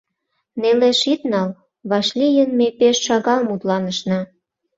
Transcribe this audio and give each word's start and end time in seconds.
Нелеш 0.61 1.01
ит 1.13 1.21
нал: 1.31 1.49
вашлийын, 1.89 2.49
ме 2.59 2.67
пеш 2.79 2.95
шагал 3.05 3.41
мутланышна. 3.49 4.19